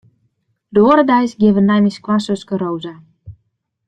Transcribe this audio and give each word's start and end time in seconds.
De 0.73 0.79
oare 0.87 1.03
deis 1.09 1.33
geane 1.39 1.55
wy 1.57 1.63
nei 1.65 1.81
myn 1.81 1.95
skoansuske 1.97 2.55
Rosa. 2.63 2.93